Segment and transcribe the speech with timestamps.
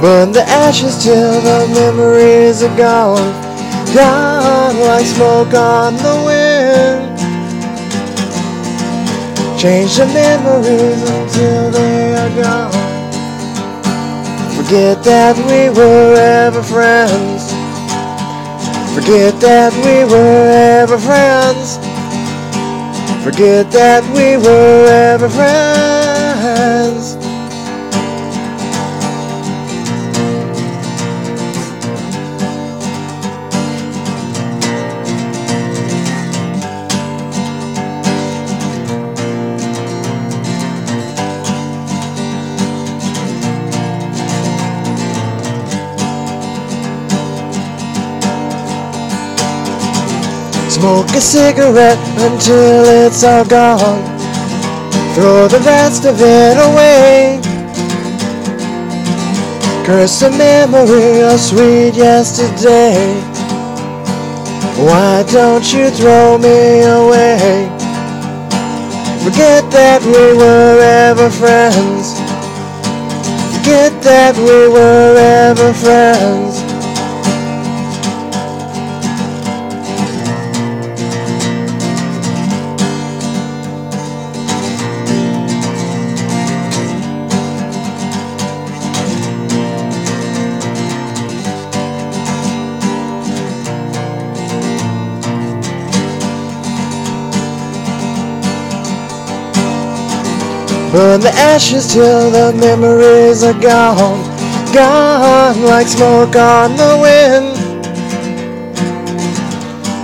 [0.00, 3.32] Burn the ashes till the memories are gone,
[3.92, 7.18] gone like smoke on the wind.
[9.58, 12.72] Change the memories until they are gone.
[14.54, 17.50] Forget that we were ever friends.
[18.94, 20.48] Forget that we were
[20.80, 21.76] ever friends.
[23.24, 25.97] Forget that we were ever friends.
[50.78, 54.04] Smoke a cigarette until it's all gone.
[55.14, 57.40] Throw the rest of it away.
[59.84, 62.94] Curse the memory of sweet yesterday.
[64.78, 67.68] Why don't you throw me away?
[69.24, 72.14] Forget that we were ever friends.
[73.56, 76.47] Forget that we were ever friends.
[100.90, 104.24] Burn the ashes till the memories are gone,
[104.72, 107.54] gone like smoke on the wind.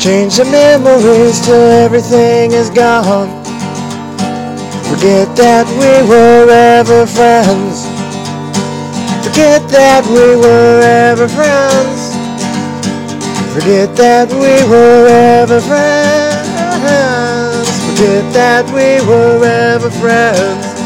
[0.00, 3.28] Change the memories till everything is gone.
[4.88, 7.84] Forget that we were ever friends.
[9.22, 12.16] Forget that we were ever friends.
[13.52, 16.09] Forget that we were ever friends.
[18.32, 20.79] That we were ever friends.